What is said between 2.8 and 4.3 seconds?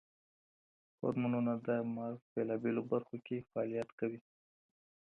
برخو کې فعالیت کوي.